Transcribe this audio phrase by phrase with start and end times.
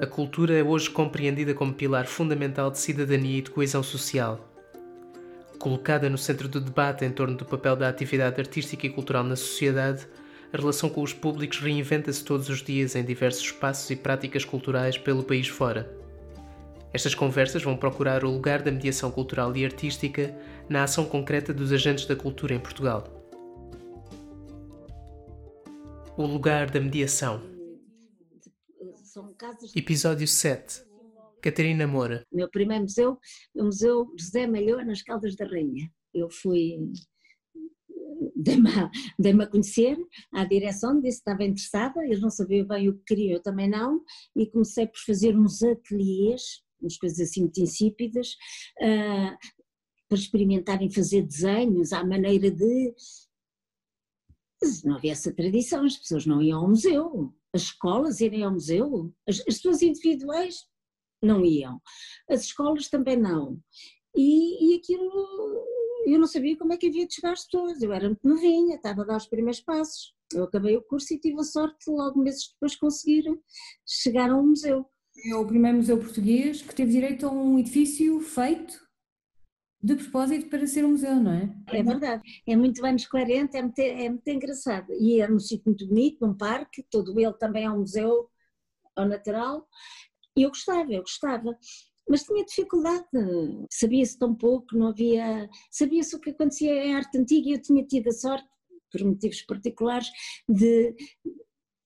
[0.00, 4.48] A cultura é hoje compreendida como pilar fundamental de cidadania e de coesão social.
[5.58, 9.34] Colocada no centro do debate em torno do papel da atividade artística e cultural na
[9.34, 10.06] sociedade,
[10.52, 14.96] a relação com os públicos reinventa-se todos os dias em diversos espaços e práticas culturais
[14.96, 15.92] pelo país fora.
[16.92, 20.32] Estas conversas vão procurar o lugar da mediação cultural e artística
[20.68, 23.02] na ação concreta dos agentes da cultura em Portugal.
[26.16, 27.57] O lugar da mediação.
[29.76, 30.84] Episódio 7.
[31.40, 32.26] Catarina Moura.
[32.32, 33.18] Meu primeiro museu,
[33.54, 35.88] o Museu José Malhou, nas Caldas da Rainha.
[36.12, 36.76] Eu fui
[38.34, 39.96] dei-me a, dei a conhecer
[40.32, 43.68] à direção, disse que estava interessada, eles não sabiam bem o que queriam, eu também
[43.68, 44.02] não,
[44.34, 48.30] e comecei por fazer uns ateliês, umas coisas assim muito insípidas,
[48.80, 49.36] uh,
[50.08, 52.94] para experimentarem fazer desenhos à maneira de.
[54.60, 58.52] Mas não havia essa tradição, as pessoas não iam ao museu, as escolas irem ao
[58.52, 60.64] museu, as, as pessoas individuais
[61.20, 61.80] não iam,
[62.30, 63.58] as escolas também não.
[64.16, 65.66] E, e aquilo
[66.06, 68.76] eu não sabia como é que havia de chegar às pessoas, eu era muito novinha,
[68.76, 70.14] estava a dar os primeiros passos.
[70.32, 73.24] Eu acabei o curso e tive a sorte logo meses depois conseguir
[73.86, 74.86] chegar a um museu.
[75.26, 78.87] É o primeiro museu português que teve direito a um edifício feito
[79.80, 81.54] de propósito para ser um museu, não é?
[81.68, 84.92] É verdade, é muito anos 40, é muito, é muito engraçado.
[84.92, 88.28] E era um sítio muito bonito, num parque, todo ele também é um museu
[88.96, 89.66] ao natural.
[90.36, 91.56] E eu gostava, eu gostava
[92.08, 93.04] mas tinha dificuldade,
[93.70, 97.84] sabia-se tão pouco, não havia, sabia-se o que acontecia em arte antiga e eu tinha
[97.84, 98.48] tido a sorte,
[98.90, 100.08] por motivos particulares,
[100.48, 100.96] de,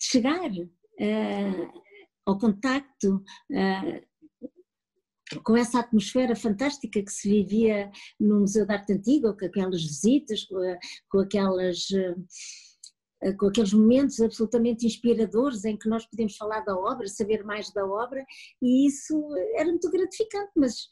[0.00, 1.82] chegar uh,
[2.24, 4.11] ao contacto uh,
[5.40, 10.44] com essa atmosfera fantástica que se vivia no Museu de Arte Antiga, com aquelas visitas,
[10.44, 10.58] com,
[11.10, 11.78] com aquelas...
[11.90, 17.72] Eh, com aqueles momentos absolutamente inspiradores em que nós podemos falar da obra, saber mais
[17.72, 18.24] da obra,
[18.60, 19.14] e isso
[19.54, 20.88] era muito gratificante, mas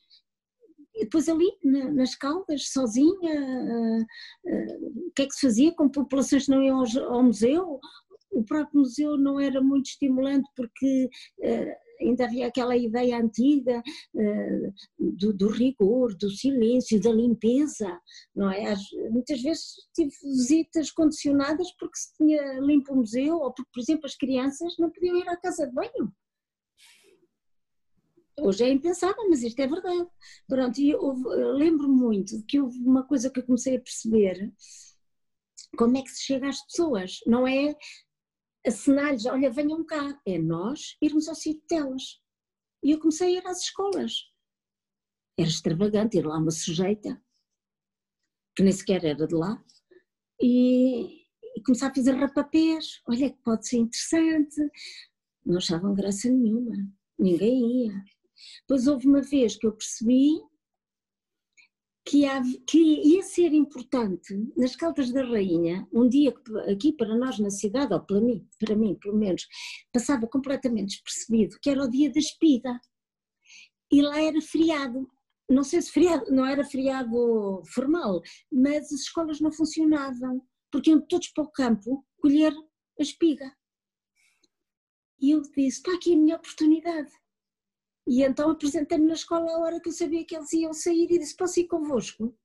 [1.01, 6.45] depois ali nas Caldas, sozinha, uh, uh, o que é que se fazia com populações
[6.45, 7.81] que não iam ao, museu?
[8.31, 11.09] O próprio museu não era muito estimulante porque
[12.01, 13.83] ainda havia aquela ideia antiga
[14.15, 18.01] uh, do, do, rigor, do silêncio, da limpeza,
[18.35, 18.75] não é?
[19.11, 24.07] muitas vezes tive visitas condicionadas porque se tinha limpo o museu ou porque, por exemplo,
[24.07, 26.13] as crianças não podiam ir à casa de banho.
[28.41, 30.09] Hoje é impensável, mas isto é verdade.
[30.49, 30.97] Pronto, e
[31.57, 34.51] lembro muito que houve uma coisa que eu comecei a perceber,
[35.77, 37.75] como é que se chega às pessoas, não é
[38.67, 42.21] acenar-lhes, olha, venham cá, é nós irmos ao sítio delas.
[42.83, 44.13] E eu comecei a ir às escolas.
[45.39, 47.23] Era extravagante ir lá uma sujeita,
[48.57, 49.63] que nem sequer era de lá,
[50.41, 51.25] e,
[51.57, 54.57] e começar a fazer rapapés, olha que pode ser interessante.
[55.45, 56.75] Não achavam graça nenhuma,
[57.19, 58.05] ninguém ia.
[58.61, 60.41] Depois houve uma vez que eu percebi
[62.11, 67.17] que, há, que ia ser importante nas Caldas da Rainha, um dia que aqui para
[67.17, 69.47] nós na cidade, ou para mim, para mim pelo menos,
[69.93, 72.81] passava completamente despercebido, que era o dia da espiga.
[73.93, 75.09] E lá era feriado.
[75.49, 78.21] Não sei se feriado, não era feriado formal,
[78.51, 82.53] mas as escolas não funcionavam, porque iam todos para o campo colher
[82.99, 83.53] a espiga.
[85.21, 87.13] E eu disse, está aqui a minha oportunidade.
[88.11, 91.19] E então apresentei-me na escola a hora que eu sabia que eles iam sair e
[91.21, 92.37] disse: Posso ir convosco?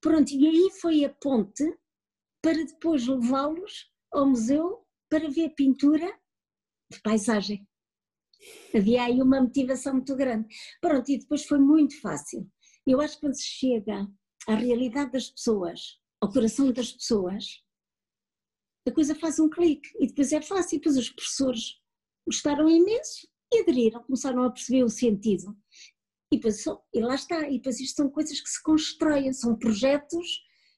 [0.00, 1.76] Pronto, e aí foi a ponte
[2.40, 6.06] para depois levá-los ao museu para ver pintura
[6.88, 7.66] de paisagem.
[8.72, 10.46] Havia aí uma motivação muito grande.
[10.80, 12.48] Pronto, e depois foi muito fácil.
[12.86, 14.06] Eu acho que quando se chega
[14.46, 17.60] à realidade das pessoas, ao coração das pessoas,
[18.86, 20.76] a coisa faz um clique e depois é fácil.
[20.76, 21.80] E depois os professores
[22.24, 25.56] gostaram imenso e aderiram, começaram a perceber o sentido.
[26.32, 26.40] E,
[26.94, 30.26] e lá está, e depois isto são coisas que se constroem, são projetos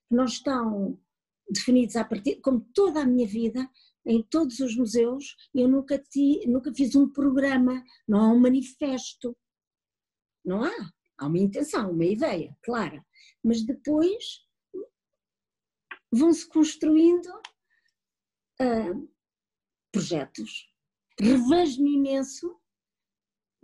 [0.08, 1.00] que não estão
[1.49, 3.69] definidos a partir, como toda a minha vida,
[4.06, 9.37] em todos os museus, eu nunca, ti, nunca fiz um programa, não há um manifesto,
[10.44, 13.04] não há, há uma intenção, uma ideia, clara,
[13.43, 14.43] mas depois
[16.12, 17.28] vão-se construindo
[18.60, 19.08] uh,
[19.90, 20.69] projetos.
[21.19, 22.60] Revejo-me imenso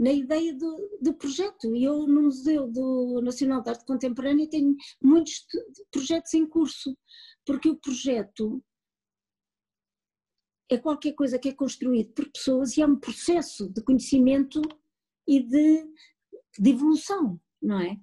[0.00, 1.76] na ideia do, do projeto.
[1.76, 5.46] E eu, no Museu do Nacional de Arte Contemporânea, tenho muitos
[5.90, 6.96] projetos em curso,
[7.44, 8.64] porque o projeto
[10.70, 14.62] é qualquer coisa que é construído por pessoas e é um processo de conhecimento
[15.28, 15.84] e de,
[16.58, 18.00] de evolução, não é?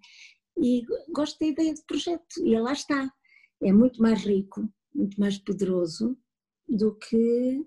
[0.55, 3.11] E gosto da ideia de projeto, e lá está.
[3.63, 6.15] É muito mais rico, muito mais poderoso
[6.69, 7.65] do que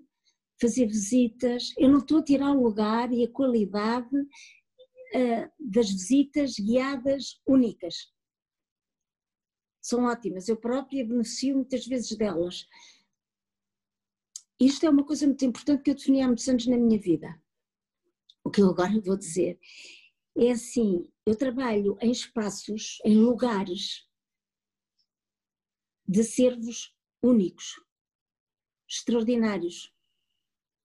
[0.61, 1.73] fazer visitas.
[1.75, 8.13] Eu não estou a tirar o lugar e a qualidade uh, das visitas guiadas únicas.
[9.81, 12.67] São ótimas, eu própria beneficio muitas vezes delas.
[14.59, 17.41] Isto é uma coisa muito importante que eu defini há muitos anos na minha vida.
[18.43, 19.59] O que eu agora vou dizer
[20.37, 24.07] é assim: eu trabalho em espaços, em lugares
[26.07, 27.73] de servos únicos,
[28.87, 29.91] extraordinários,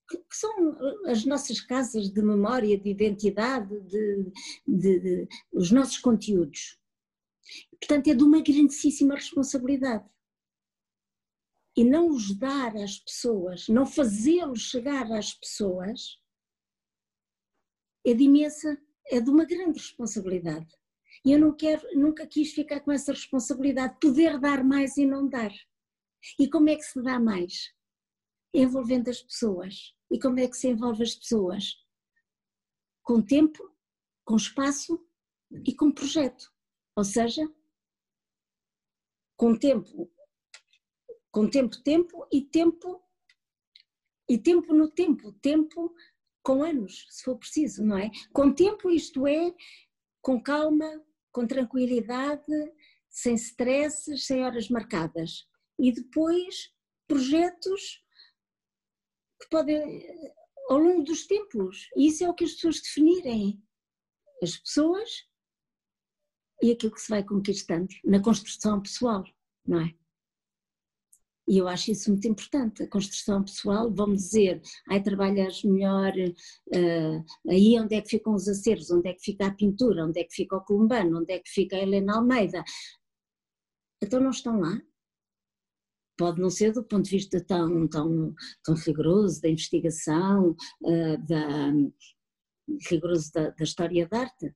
[0.08, 0.76] que, são
[1.06, 4.32] as nossas casas de memória, de identidade, de,
[4.66, 6.78] de, de, os nossos conteúdos.
[7.80, 10.08] Portanto, é de uma grandíssima responsabilidade.
[11.76, 16.18] E não os dar às pessoas, não fazê-los chegar às pessoas,
[18.04, 18.80] é de imensa,
[19.10, 20.66] é de uma grande responsabilidade.
[21.24, 25.28] E eu não quero, nunca quis ficar com essa responsabilidade, poder dar mais e não
[25.28, 25.52] dar.
[26.38, 27.74] E como é que se dá mais?
[28.54, 29.94] Envolvendo as pessoas.
[30.10, 31.76] E como é que se envolve as pessoas?
[33.02, 33.70] Com tempo,
[34.24, 35.04] com espaço
[35.66, 36.52] e com projeto.
[36.96, 37.42] Ou seja,
[39.36, 40.10] com tempo,
[41.30, 43.02] com tempo, tempo e tempo
[44.28, 45.94] e tempo no tempo, tempo
[46.42, 48.10] com anos, se for preciso, não é?
[48.32, 49.54] Com tempo, isto é,
[50.22, 52.52] com calma, com tranquilidade,
[53.08, 55.46] sem stresses, sem horas marcadas.
[55.78, 56.72] E depois
[57.06, 58.02] projetos
[59.40, 60.32] que podem,
[60.68, 63.62] ao longo dos tempos, e isso é o que as pessoas definirem.
[64.42, 65.26] As pessoas
[66.62, 69.24] e aquilo que se vai conquistando na construção pessoal,
[69.66, 69.94] não é?
[71.48, 77.24] E eu acho isso muito importante, a construção pessoal, vamos dizer, aí trabalhas melhor, uh,
[77.48, 80.24] aí onde é que ficam os acervos, onde é que fica a pintura, onde é
[80.24, 82.64] que fica o Columbano, onde é que fica a Helena Almeida.
[84.02, 84.76] Então não estão lá.
[86.18, 88.34] Pode não ser do ponto de vista tão, tão,
[88.64, 91.72] tão rigoroso da investigação, uh, da,
[92.88, 94.54] rigoroso da, da história da arte,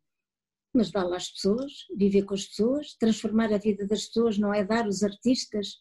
[0.75, 4.55] mas dá lá às pessoas, viver com as pessoas, transformar a vida das pessoas, não
[4.55, 5.79] é dar os artistas.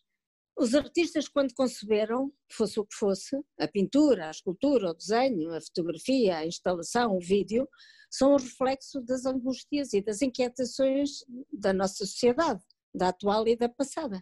[0.58, 5.62] Os artistas, quando conceberam, fosse o que fosse, a pintura, a escultura, o desenho, a
[5.62, 7.68] fotografia, a instalação, o vídeo,
[8.12, 11.24] são o reflexo das angústias e das inquietações
[11.54, 12.62] da nossa sociedade,
[12.94, 14.22] da atual e da passada.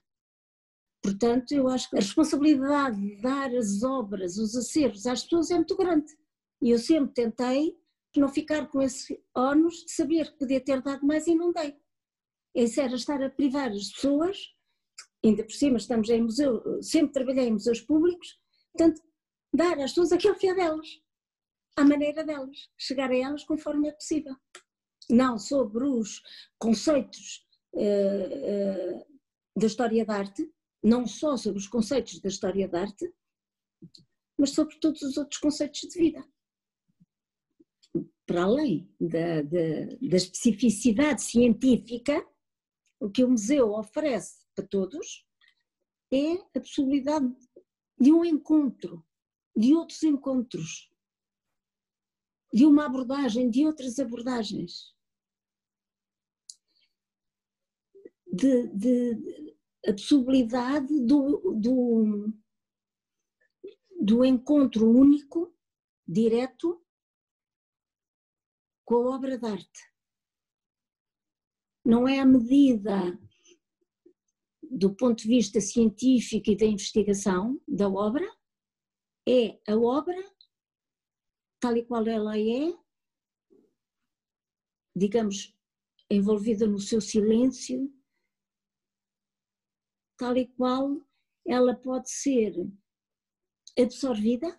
[1.08, 5.56] Portanto, eu acho que a responsabilidade de dar as obras, os acervos às pessoas é
[5.56, 6.14] muito grande.
[6.62, 7.78] E eu sempre tentei
[8.18, 11.78] não ficar com esse ónus de saber que podia ter dado mais e não dei.
[12.54, 14.38] Isso era estar a privar as pessoas,
[15.24, 18.38] ainda por cima estamos em museu, sempre trabalhei em museus públicos,
[18.74, 19.02] portanto,
[19.54, 20.88] dar às pessoas aquilo que é delas,
[21.78, 24.36] à maneira delas, chegar a elas conforme é possível.
[25.10, 26.22] Não sobre os
[26.60, 27.46] conceitos
[27.76, 29.06] uh, uh,
[29.56, 30.52] da história da arte,
[30.84, 33.14] não só sobre os conceitos da história da arte,
[34.38, 36.24] mas sobre todos os outros conceitos de vida
[38.28, 42.28] para além da, da, da especificidade científica,
[43.00, 45.26] o que o museu oferece para todos
[46.12, 47.34] é a possibilidade
[48.00, 49.06] de um encontro,
[49.56, 50.92] de outros encontros,
[52.54, 54.94] de uma abordagem, de outras abordagens.
[58.26, 59.47] De, de,
[59.88, 62.34] a possibilidade do, do,
[64.02, 65.56] do encontro único,
[66.06, 66.84] direto,
[68.86, 69.94] com a obra de arte.
[71.86, 73.18] Não é a medida
[74.70, 78.26] do ponto de vista científico e da investigação da obra,
[79.28, 80.16] é a obra
[81.60, 82.78] tal e qual ela é,
[84.96, 85.56] digamos,
[86.10, 87.92] envolvida no seu silêncio,
[90.18, 91.02] tal e qual
[91.46, 92.54] ela pode ser
[93.80, 94.58] absorvida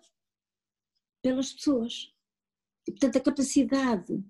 [1.21, 2.13] pelas pessoas.
[2.87, 4.23] E, portanto, a capacidade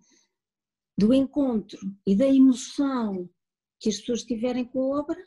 [0.98, 3.30] do encontro e da emoção
[3.80, 5.24] que as pessoas tiverem com a obra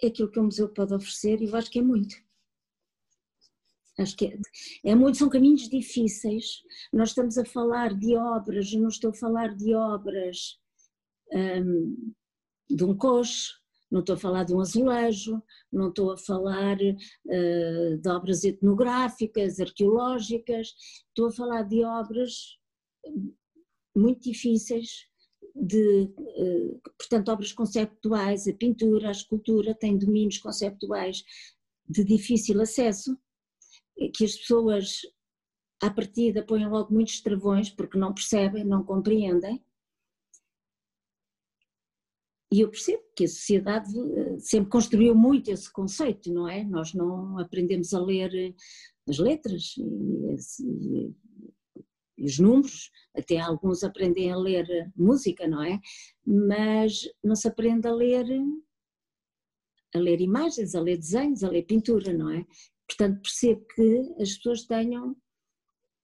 [0.00, 2.14] é aquilo que o museu pode oferecer e eu acho que é muito.
[3.98, 4.38] Acho que é,
[4.84, 6.62] é muito, são caminhos difíceis.
[6.92, 10.60] Nós estamos a falar de obras, não estou a falar de obras
[11.32, 12.12] um,
[12.68, 13.54] de um coche,
[13.96, 19.58] não estou a falar de um azulejo, não estou a falar uh, de obras etnográficas,
[19.58, 20.74] arqueológicas,
[21.08, 22.58] estou a falar de obras
[23.96, 25.06] muito difíceis,
[25.54, 31.24] de, uh, portanto, obras conceptuais, a pintura, a escultura têm domínios conceptuais
[31.88, 33.16] de difícil acesso,
[34.14, 35.00] que as pessoas
[35.80, 39.64] à partida põem logo muitos travões porque não percebem, não compreendem,
[42.52, 46.64] e eu percebo que a sociedade eh, sempre construiu muito esse conceito, não é?
[46.64, 48.54] Nós não aprendemos a ler
[49.08, 51.12] as letras e,
[52.18, 55.78] e, os números, até alguns aprendem a ler música, não é?
[56.24, 58.26] Mas não se aprende a ler
[59.94, 62.44] a ler imagens, a ler desenhos, a ler pintura, não é?
[62.86, 65.16] Portanto, percebo que as pessoas tenham,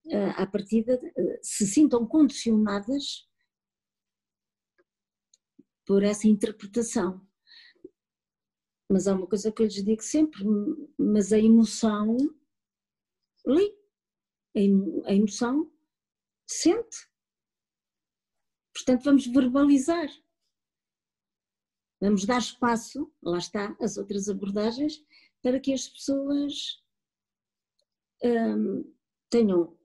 [0.08, 3.28] eh, à partida, eh, se sintam condicionadas
[5.84, 7.26] por essa interpretação.
[8.90, 10.42] Mas há uma coisa que eu lhes digo sempre,
[10.98, 12.16] mas a emoção
[13.46, 13.74] lê,
[15.06, 15.72] a emoção
[16.46, 17.10] sente.
[18.74, 20.08] Portanto, vamos verbalizar.
[22.00, 25.04] Vamos dar espaço, lá está, as outras abordagens,
[25.40, 26.82] para que as pessoas
[28.24, 28.92] hum,
[29.30, 29.78] tenham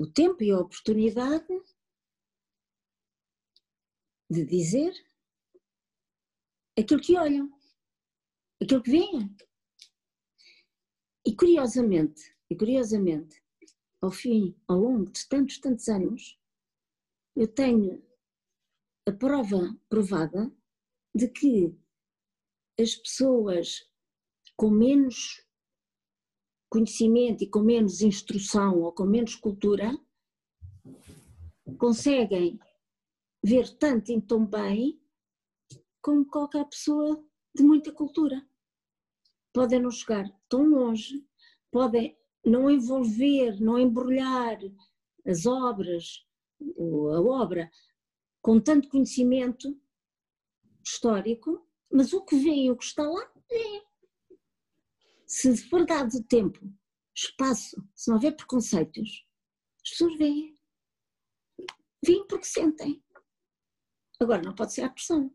[0.00, 1.46] o tempo e a oportunidade
[4.28, 4.92] de dizer
[6.78, 7.50] aquilo que olham,
[8.62, 9.36] aquilo que veem.
[11.26, 13.42] E curiosamente, e curiosamente,
[14.00, 16.38] ao fim, ao longo de tantos, tantos anos,
[17.34, 18.04] eu tenho
[19.06, 20.52] a prova provada
[21.14, 21.74] de que
[22.78, 23.88] as pessoas
[24.56, 25.44] com menos
[26.68, 29.96] conhecimento e com menos instrução ou com menos cultura
[31.78, 32.58] conseguem
[33.42, 35.00] ver tanto e tão bem
[36.04, 38.46] como qualquer pessoa de muita cultura.
[39.54, 41.26] Podem não chegar tão longe,
[41.72, 44.58] podem não envolver, não embrulhar
[45.26, 46.22] as obras,
[46.60, 47.70] a obra,
[48.42, 49.80] com tanto conhecimento,
[50.84, 54.36] histórico, mas o que vem, o que está lá, é.
[55.26, 56.60] Se for dado tempo,
[57.16, 59.26] espaço, se não houver preconceitos,
[59.82, 60.54] as pessoas veem.
[62.04, 63.02] Vêm porque sentem.
[64.20, 65.34] Agora, não pode ser à pressão.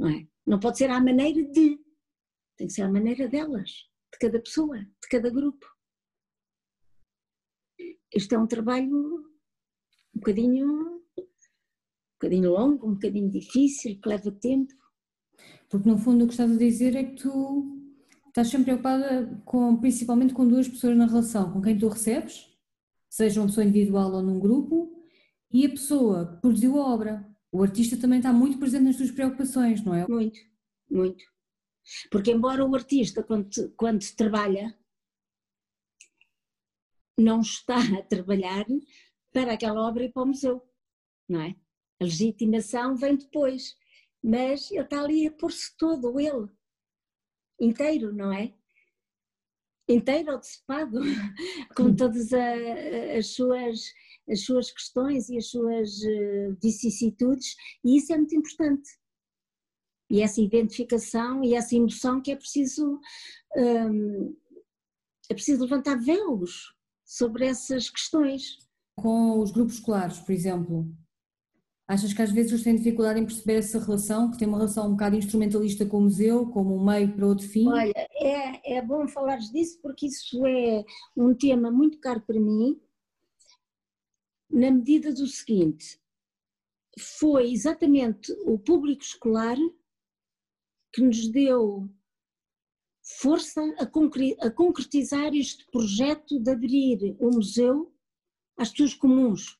[0.00, 0.26] Não é?
[0.46, 1.78] Não pode ser à maneira de.
[2.56, 5.66] Tem que ser à maneira delas, de cada pessoa, de cada grupo.
[8.10, 9.18] Este é um trabalho
[10.14, 11.00] um bocadinho
[12.14, 14.72] bocadinho longo, um bocadinho difícil, que leva tempo.
[15.68, 17.78] Porque no fundo o que estás a dizer é que tu
[18.28, 22.46] estás sempre preocupada com, principalmente com duas pessoas na relação, com quem tu recebes,
[23.08, 25.04] seja uma pessoa individual ou num grupo,
[25.52, 27.29] e a pessoa que produziu a obra.
[27.52, 30.06] O artista também está muito presente nas tuas preocupações, não é?
[30.06, 30.38] Muito,
[30.88, 31.24] muito.
[32.10, 34.76] Porque embora o artista, quando, quando trabalha,
[37.18, 38.66] não está a trabalhar
[39.32, 40.62] para aquela obra e para o museu,
[41.28, 41.56] não é?
[42.00, 43.76] A legitimação vem depois,
[44.22, 46.48] mas ele está ali a pôr-se todo, ele,
[47.60, 48.54] inteiro, não é?
[49.88, 51.00] Inteiro ou decepado,
[51.76, 53.92] com todas a, as, suas,
[54.28, 58.88] as suas questões e as suas uh, vicissitudes, e isso é muito importante.
[60.10, 63.00] E essa identificação e essa emoção que é preciso,
[63.56, 64.36] um,
[65.30, 66.74] é preciso levantar véus
[67.04, 68.58] sobre essas questões.
[68.96, 70.92] Com os grupos escolares, por exemplo,
[71.90, 74.86] Achas que às vezes eles têm dificuldade em perceber essa relação, que tem uma relação
[74.86, 77.66] um bocado instrumentalista com o museu, como um meio para outro fim?
[77.66, 80.84] Olha, é, é bom falares disso porque isso é
[81.16, 82.80] um tema muito caro para mim,
[84.60, 85.98] na medida do seguinte,
[86.98, 89.56] foi exatamente o público escolar
[90.92, 91.88] que nos deu
[93.02, 97.94] força a concretizar este projeto de abrir o museu
[98.58, 99.58] às pessoas comuns,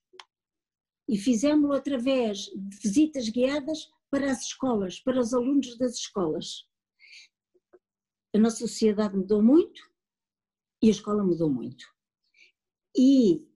[1.08, 6.68] e fizemos-lo através de visitas guiadas para as escolas, para os alunos das escolas.
[8.34, 9.80] A nossa sociedade mudou muito
[10.82, 11.84] e a escola mudou muito.
[12.96, 13.49] E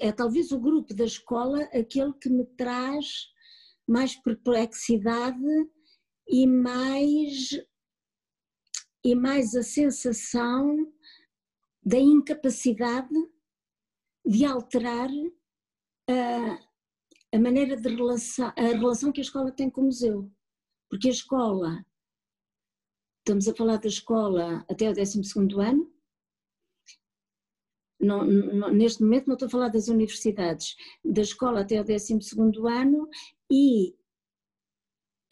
[0.00, 3.28] é talvez o grupo da escola aquele que me traz
[3.86, 5.38] mais perplexidade
[6.26, 7.50] e mais
[9.04, 10.92] e mais a sensação
[11.82, 13.14] da incapacidade
[14.24, 15.08] de alterar
[16.08, 20.30] a, a maneira de relação, a relação que a escola tem com o museu.
[20.90, 21.84] Porque a escola,
[23.18, 25.20] estamos a falar da escola até o 12
[25.58, 25.89] ano,
[28.00, 32.18] não, não, neste momento não estou a falar das universidades, da escola até o 12
[32.66, 33.08] ano
[33.50, 33.94] e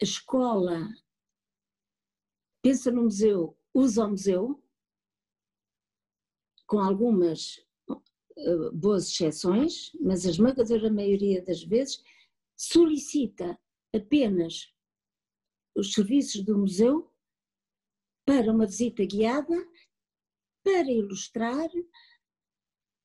[0.01, 0.87] a escola
[2.63, 4.63] pensa no museu, usa o museu,
[6.67, 7.59] com algumas
[7.89, 12.03] eh, boas exceções, mas a esmagadora maioria das vezes
[12.55, 13.59] solicita
[13.93, 14.71] apenas
[15.75, 17.11] os serviços do museu
[18.25, 19.55] para uma visita guiada,
[20.63, 21.67] para ilustrar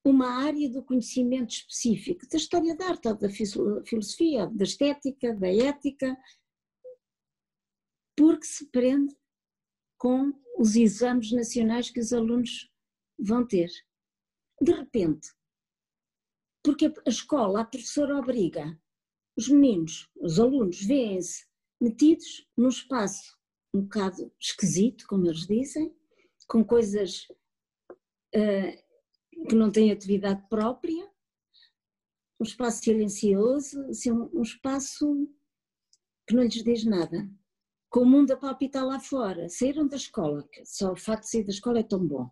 [0.05, 6.17] uma área do conhecimento específico da história da arte, da filosofia, da estética, da ética,
[8.17, 9.17] porque se prende
[9.99, 12.71] com os exames nacionais que os alunos
[13.19, 13.71] Vão ter.
[14.61, 15.29] De repente,
[16.63, 18.79] porque a escola, a professora obriga,
[19.37, 21.47] os meninos, os alunos, veem-se
[21.81, 23.37] metidos num espaço
[23.75, 25.95] um bocado esquisito, como eles dizem,
[26.47, 27.27] com coisas
[28.35, 28.84] uh,
[29.49, 31.09] que não têm atividade própria,
[32.41, 35.29] um espaço silencioso, assim, um, espaço
[36.27, 37.29] que não lhes diz nada.
[37.91, 41.45] Com o mundo a palpitar lá fora, saíram da escola, só o facto de sair
[41.45, 42.29] da escola é tão bom.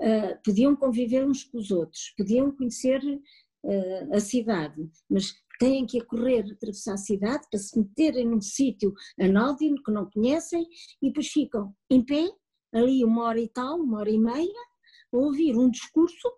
[0.00, 6.02] Uh, podiam conviver uns com os outros, podiam conhecer uh, a cidade, mas têm que
[6.04, 10.66] correr, atravessar a cidade para se meterem num sítio anódino que não conhecem
[11.00, 12.30] e depois ficam em pé,
[12.72, 14.66] ali uma hora e tal, uma hora e meia,
[15.12, 16.32] ouvir um discurso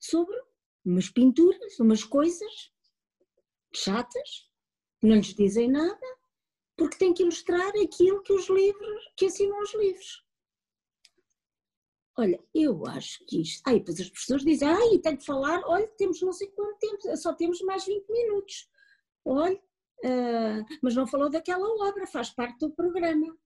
[0.00, 0.36] sobre
[0.84, 2.72] umas pinturas, umas coisas
[3.74, 4.50] chatas,
[5.00, 6.06] que não lhes dizem nada,
[6.76, 10.24] porque têm que ilustrar aquilo que os livros, que assinam os livros.
[12.16, 13.62] Olha, eu acho que isto.
[13.66, 17.16] Aí depois as pessoas dizem, ai, tenho que falar, olha, temos não sei quanto tempo,
[17.16, 18.68] só temos mais 20 minutos.
[19.24, 23.36] Olha, uh, mas não falou daquela obra, faz parte do programa.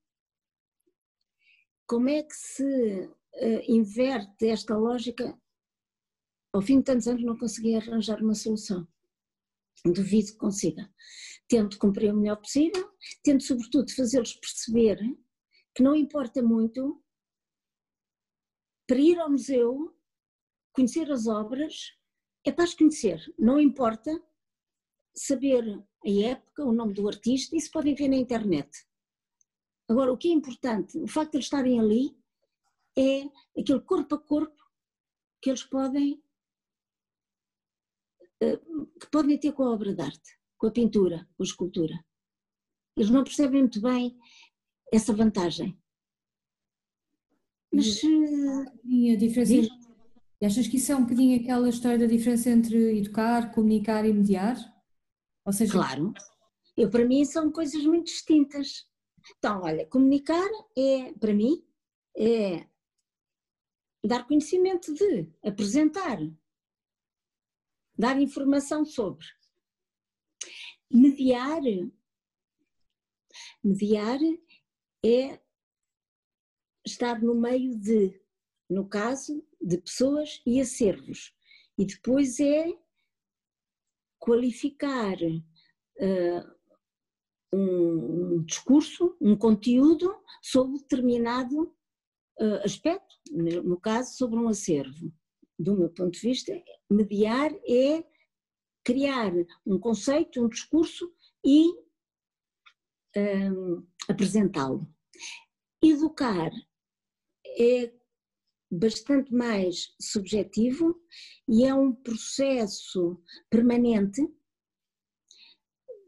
[1.86, 3.10] Como é que se
[3.66, 5.38] inverte esta lógica?
[6.52, 8.86] Ao fim de tantos anos não consegui arranjar uma solução.
[9.84, 10.92] Duvido que consiga.
[11.46, 12.90] Tento cumprir o melhor possível,
[13.22, 14.98] tento sobretudo fazê-los perceber
[15.74, 17.02] que não importa muito
[18.86, 19.94] para ir ao museu,
[20.72, 21.92] conhecer as obras,
[22.44, 24.10] é para as conhecer, não importa
[25.14, 25.64] saber
[26.04, 28.70] a época, o nome do artista, isso podem ver na internet.
[29.88, 32.17] Agora, o que é importante, o facto de eles estarem ali,
[32.98, 34.62] é aquele corpo a corpo
[35.40, 36.20] que eles podem
[38.40, 38.56] eh,
[39.00, 42.04] que podem ter com a obra de arte, com a pintura, com a escultura.
[42.96, 44.18] Eles não percebem muito bem
[44.92, 45.78] essa vantagem.
[47.72, 49.68] Mas e a diferença diz...
[50.42, 54.56] achas que isso é um bocadinho aquela história da diferença entre educar, comunicar e mediar?
[55.44, 56.12] Ou seja, claro.
[56.76, 58.88] Eu para mim são coisas muito distintas.
[59.36, 61.62] Então, olha, comunicar é para mim
[62.16, 62.66] é
[64.04, 66.18] dar conhecimento de, apresentar,
[67.96, 69.26] dar informação sobre.
[70.90, 71.62] Mediar
[73.62, 74.18] mediar
[75.04, 75.40] é
[76.84, 78.20] estar no meio de,
[78.68, 81.34] no caso, de pessoas e acervos.
[81.76, 82.72] E depois é
[84.18, 86.58] qualificar uh,
[87.52, 91.74] um, um, discurso, um conteúdo sobre determinado
[92.40, 95.12] uh, aspecto, no caso, sobre um acervo.
[95.58, 96.52] Do meu ponto de vista,
[96.90, 98.04] mediar é
[98.84, 99.32] criar
[99.66, 101.12] um conceito, um discurso
[101.44, 101.66] e
[103.16, 104.88] um, apresentá-lo.
[105.82, 106.50] Educar
[107.58, 107.92] é
[108.70, 111.00] bastante mais subjetivo
[111.48, 113.20] e é um processo
[113.50, 114.22] permanente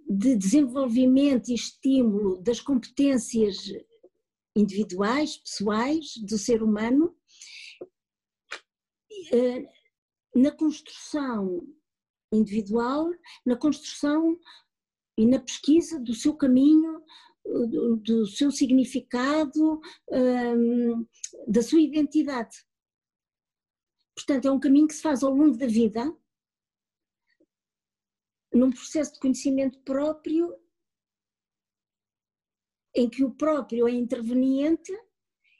[0.09, 3.57] de desenvolvimento e estímulo das competências
[4.57, 7.17] individuais, pessoais do ser humano,
[9.33, 9.65] eh,
[10.35, 11.67] na construção
[12.33, 13.11] individual,
[13.45, 14.39] na construção
[15.19, 17.03] e na pesquisa do seu caminho,
[18.03, 21.07] do seu significado, hum,
[21.49, 22.57] da sua identidade.
[24.15, 26.05] Portanto, é um caminho que se faz ao longo da vida,
[28.53, 30.55] num processo de conhecimento próprio,
[32.95, 34.93] em que o próprio é interveniente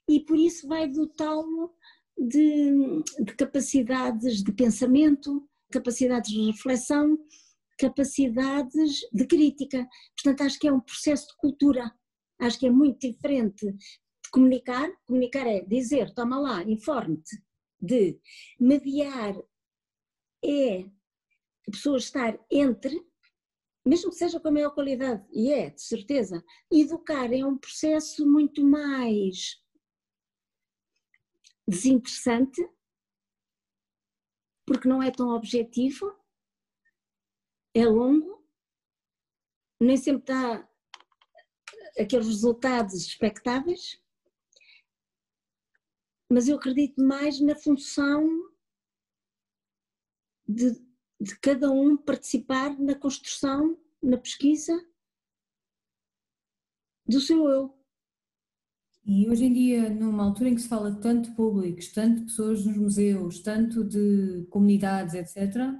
[0.09, 1.75] e por isso vai dotá-lo
[2.19, 7.19] de, de capacidades de pensamento, capacidades de reflexão,
[7.79, 9.89] capacidades de crítica.
[10.15, 11.91] Portanto, acho que é um processo de cultura.
[12.39, 14.91] Acho que é muito diferente de comunicar.
[15.07, 17.43] Comunicar é dizer, toma lá, informe-te.
[17.81, 18.21] De
[18.59, 19.35] mediar
[20.45, 20.81] é
[21.67, 23.01] a pessoa estar entre,
[23.85, 26.45] mesmo que seja com a maior qualidade, e é, de certeza.
[26.71, 29.63] Educar é um processo muito mais
[31.67, 32.61] desinteressante,
[34.67, 36.15] porque não é tão objetivo,
[37.75, 38.45] é longo,
[39.81, 40.69] nem sempre dá
[41.99, 44.03] aqueles resultados expectáveis,
[46.31, 48.29] mas eu acredito mais na função
[50.47, 50.90] de,
[51.21, 54.73] de cada um participar na construção, na pesquisa
[57.07, 57.77] do seu eu.
[59.05, 62.25] E hoje em dia, numa altura em que se fala tanto de públicos, tanto de
[62.27, 65.75] pessoas nos museus, tanto de comunidades, etc.,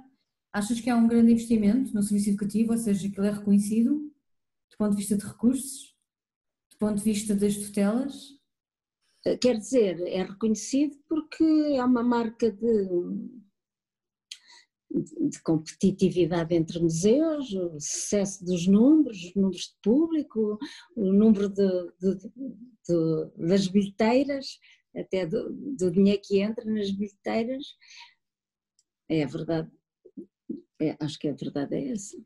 [0.53, 4.11] Achas que há um grande investimento no serviço educativo, ou seja, que ele é reconhecido
[4.69, 5.95] do ponto de vista de recursos,
[6.71, 8.39] do ponto de vista das tutelas?
[9.39, 12.87] quer dizer, é reconhecido porque é uma marca de,
[15.29, 20.57] de competitividade entre museus, o sucesso dos números, os números de público,
[20.95, 22.15] o número de, de,
[22.87, 24.59] de, das bilheteiras,
[24.95, 27.63] até do, do, dinheiro que entra nas bilheteiras.
[29.09, 29.71] É a verdade,
[30.81, 32.17] é, acho que a verdade é essa.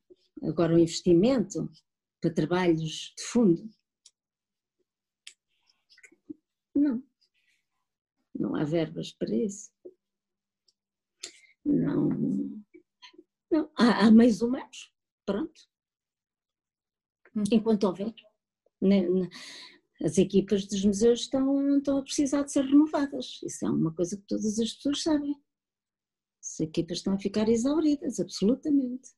[0.43, 1.69] Agora, o investimento
[2.21, 3.69] para trabalhos de fundo.
[6.75, 7.03] Não.
[8.33, 9.71] Não há verbas para isso.
[11.63, 12.44] Não.
[13.55, 13.71] Não.
[13.73, 14.93] Há, há meios humanos.
[15.25, 15.61] Pronto.
[17.33, 17.43] Hum.
[17.49, 18.13] Enquanto houver.
[20.03, 23.39] As equipas dos museus estão, estão a precisar de ser renovadas.
[23.41, 25.41] Isso é uma coisa que todas as pessoas sabem.
[26.41, 29.09] As equipas estão a ficar exauridas, absolutamente.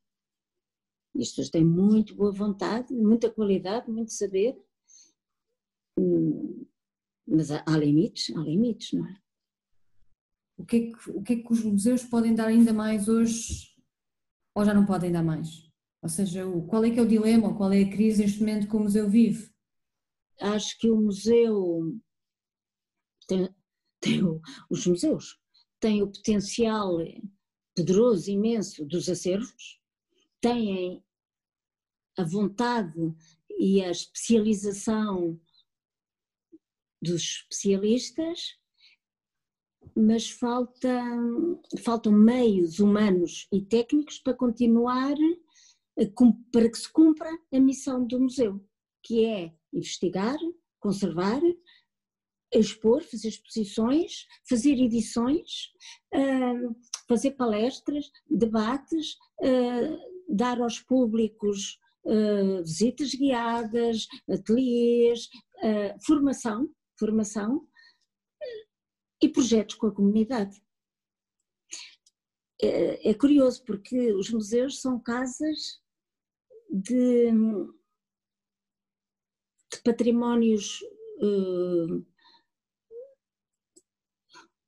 [1.15, 4.56] E as pessoas têm muito boa vontade, muita qualidade, muito saber,
[5.97, 6.63] hum,
[7.28, 9.19] mas há, limites, há limites, não é?
[10.58, 13.66] O que é que, o que, é que os museus podem dar ainda mais hoje
[14.57, 15.69] ou já não podem dar mais?
[16.01, 18.75] Ou seja, qual é que é o dilema, qual é a crise neste momento que
[18.75, 19.53] o museu vive?
[20.41, 21.95] Acho que o museu
[23.27, 23.47] tem,
[24.01, 25.39] tem o, os museus
[25.79, 26.97] têm o potencial
[27.75, 29.79] poderoso, imenso dos acervos,
[30.41, 31.03] têm
[32.17, 33.13] a vontade
[33.59, 35.39] e a especialização
[36.99, 38.57] dos especialistas,
[39.97, 41.03] mas falta,
[41.83, 45.15] faltam meios humanos e técnicos para continuar,
[46.51, 48.63] para que se cumpra a missão do museu,
[49.01, 50.38] que é investigar,
[50.79, 51.41] conservar,
[52.53, 55.71] expor, fazer exposições, fazer edições,
[57.10, 59.17] fazer palestras, debates,
[60.29, 65.27] dar aos públicos uh, visitas guiadas, ateliês,
[66.05, 67.67] formação, formação
[69.21, 70.62] e projetos com a comunidade.
[72.62, 75.82] É, é curioso porque os museus são casas
[76.69, 77.32] de,
[79.71, 80.82] de patrimónios
[81.21, 82.06] uh,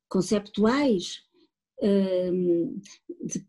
[0.08, 1.22] conceptuais,
[1.80, 3.46] de,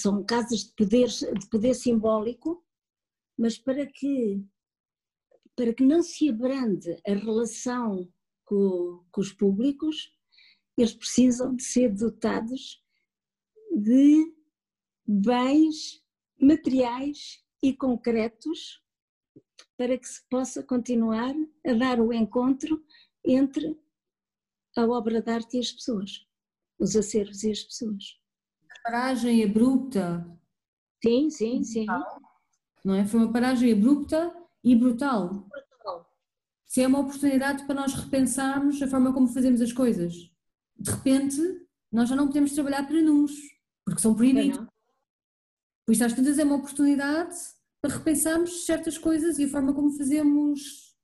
[0.00, 2.64] são casas de poder, de poder simbólico
[3.40, 4.44] mas para que,
[5.56, 8.06] para que não se abrande a relação
[8.44, 10.14] com, com os públicos,
[10.76, 12.82] eles precisam de ser dotados
[13.72, 14.34] de
[15.06, 16.02] bens
[16.40, 18.82] materiais e concretos
[19.76, 21.34] para que se possa continuar
[21.66, 22.82] a dar o encontro
[23.24, 23.78] entre
[24.76, 26.26] a obra de arte e as pessoas,
[26.78, 28.18] os acervos e as pessoas.
[28.82, 30.26] Paragem abrupta.
[31.02, 31.86] Sim, sim, sim
[32.84, 33.06] não é?
[33.06, 35.28] Foi uma paragem abrupta e brutal.
[35.28, 36.10] brutal.
[36.66, 40.29] Se é uma oportunidade para nós repensarmos a forma como fazemos as coisas.
[40.80, 41.38] De repente,
[41.92, 43.38] nós já não podemos trabalhar para números,
[43.84, 44.58] porque são proibidos.
[45.84, 47.36] Por isso, às tantas, é uma oportunidade
[47.82, 50.96] para repensarmos certas coisas e a forma como fazemos,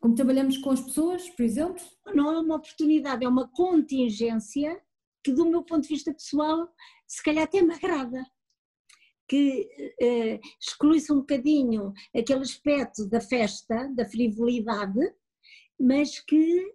[0.00, 1.84] como trabalhamos com as pessoas, por exemplo.
[2.14, 4.80] Não é uma oportunidade, é uma contingência
[5.22, 6.68] que, do meu ponto de vista pessoal,
[7.06, 8.24] se calhar até me agrada
[9.28, 9.68] que
[10.00, 15.00] eh, exclui-se um bocadinho aquele aspecto da festa, da frivolidade,
[15.80, 16.74] mas que,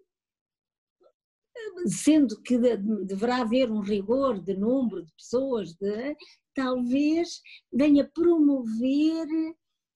[1.88, 6.16] sendo que deverá haver um rigor de número de pessoas, de,
[6.54, 7.42] talvez
[7.72, 9.28] venha promover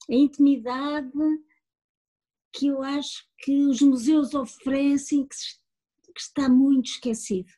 [0.09, 1.11] a intimidade
[2.53, 5.35] que eu acho que os museus oferecem, que,
[6.13, 7.51] que está muito esquecido.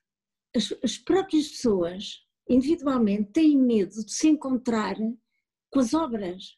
[0.56, 4.96] As, as próprias pessoas individualmente têm medo de se encontrar
[5.70, 6.58] com as obras,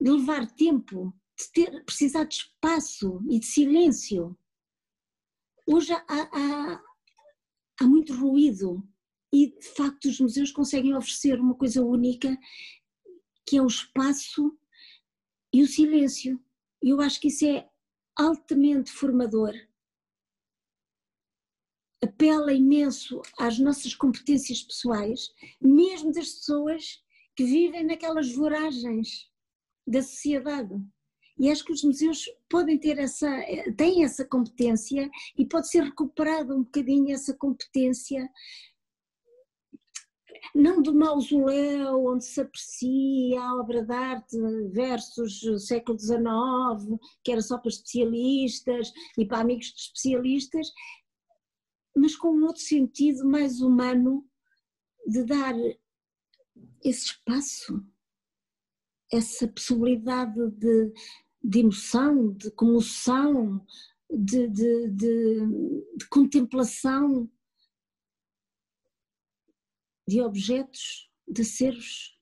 [0.00, 4.38] de levar tempo, de ter, precisar de espaço e de silêncio.
[5.66, 6.82] Hoje há, há,
[7.80, 8.86] há muito ruído
[9.32, 12.36] e de facto os museus conseguem oferecer uma coisa única
[13.46, 14.56] que é o espaço
[15.52, 16.42] e o silêncio.
[16.82, 17.68] Eu acho que isso é
[18.16, 19.54] altamente formador
[22.02, 27.00] apela imenso às nossas competências pessoais, mesmo das pessoas
[27.36, 29.30] que vivem naquelas voragens
[29.86, 30.74] da sociedade.
[31.42, 33.28] E acho que os museus podem ter essa,
[33.76, 38.30] têm essa competência e pode ser recuperada um bocadinho essa competência,
[40.54, 44.36] não do mausoléu onde se aprecia a obra de arte
[44.70, 50.68] versus século XIX, que era só para especialistas e para amigos de especialistas,
[51.96, 54.24] mas com um outro sentido mais humano
[55.08, 55.56] de dar
[56.84, 57.84] esse espaço,
[59.12, 60.92] essa possibilidade de,
[61.42, 63.64] de emoção, de comoção,
[64.10, 65.40] de, de, de,
[65.96, 67.30] de contemplação
[70.06, 72.18] de objetos, de seres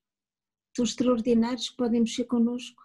[0.75, 2.83] tão extraordinários que podem mexer connosco.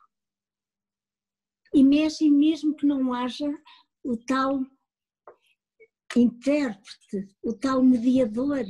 [1.74, 3.48] E mexe mesmo que não haja
[4.04, 4.66] o tal
[6.16, 8.66] intérprete, o tal mediador.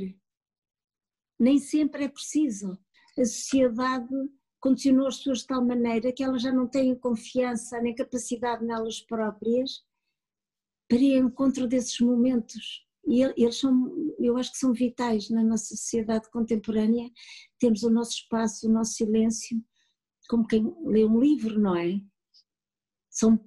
[1.38, 2.78] Nem sempre é preciso.
[3.16, 4.12] A sociedade
[4.60, 9.00] condicionou as pessoas de tal maneira que elas já não têm confiança nem capacidade nelas
[9.00, 9.84] próprias
[10.88, 12.84] para ir ao encontro desses momentos.
[13.06, 17.08] E eles são, eu acho que são vitais na nossa sociedade contemporânea.
[17.58, 19.62] Temos o nosso espaço, o nosso silêncio,
[20.28, 22.00] como quem lê um livro, não é?
[23.08, 23.40] São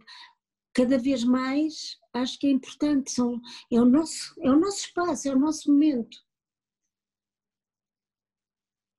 [0.73, 3.41] cada vez mais, acho que é importante, são,
[3.71, 6.17] é, o nosso, é o nosso espaço, é o nosso momento.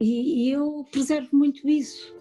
[0.00, 2.14] E, e eu preservo muito isso.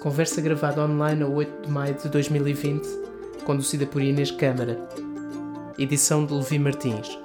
[0.00, 2.84] Conversa gravada online a 8 de maio de 2020,
[3.44, 4.76] conduzida por Inês Câmara.
[5.78, 7.16] Edição de Levi Martins.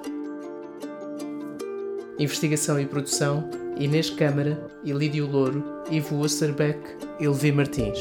[2.20, 6.78] Investigação e produção: Inês Câmara, Ilídio Louro, Ivo Osterbeck
[7.18, 7.98] e Levi Martins.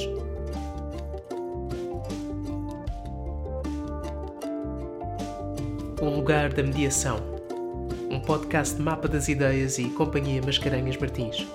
[6.55, 7.19] Da Mediação.
[8.09, 11.45] Um podcast de mapa das ideias e Companhia Mascarenhas Martins.